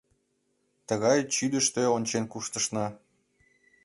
Тыгай 0.87 1.19
чӱдыштӧ 1.33 1.81
ончен 1.95 2.23
куштышна... 2.31 2.85